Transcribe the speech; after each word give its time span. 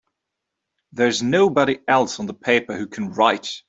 There's 0.91 1.21
nobody 1.21 1.77
else 1.87 2.19
on 2.19 2.25
the 2.25 2.33
paper 2.33 2.75
who 2.75 2.87
can 2.87 3.11
write! 3.11 3.59